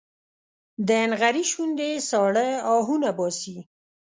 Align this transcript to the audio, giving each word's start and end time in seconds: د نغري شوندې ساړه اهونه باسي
د 0.87 0.89
نغري 1.09 1.43
شوندې 1.51 1.89
ساړه 2.09 2.47
اهونه 2.75 3.09
باسي 3.17 3.57